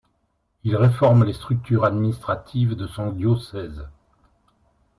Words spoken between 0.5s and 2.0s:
Il réforme les structures